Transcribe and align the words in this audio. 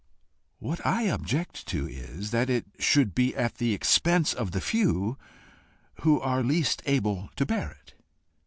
"What 0.57 0.83
I 0.83 1.03
object 1.03 1.67
to 1.67 1.87
is, 1.87 2.31
that 2.31 2.49
it 2.49 2.65
should 2.79 3.13
be 3.13 3.35
at 3.35 3.59
the 3.59 3.75
expense 3.75 4.33
of 4.33 4.49
the 4.49 4.59
few 4.59 5.19
who 6.01 6.19
are 6.19 6.41
least 6.41 6.81
able 6.87 7.29
to 7.35 7.45
bear 7.45 7.69
it." 7.83 7.93